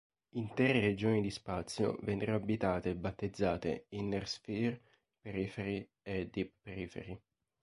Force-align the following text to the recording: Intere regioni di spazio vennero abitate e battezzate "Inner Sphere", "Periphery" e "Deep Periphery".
Intere 0.31 0.79
regioni 0.79 1.21
di 1.21 1.29
spazio 1.29 1.95
vennero 2.01 2.33
abitate 2.33 2.89
e 2.89 2.95
battezzate 2.95 3.85
"Inner 3.89 4.27
Sphere", 4.27 4.81
"Periphery" 5.21 5.87
e 6.01 6.27
"Deep 6.27 6.53
Periphery". 6.59 7.21